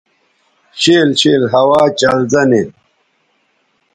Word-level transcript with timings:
شِیل 0.79 1.09
شِیل 1.19 1.43
ہوا 1.53 1.81
چلزہ 1.99 2.41
نی 2.49 2.63